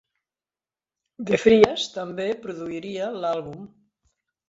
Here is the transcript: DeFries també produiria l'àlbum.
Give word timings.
DeFries 1.27 1.85
també 1.99 2.27
produiria 2.49 3.15
l'àlbum. 3.23 3.73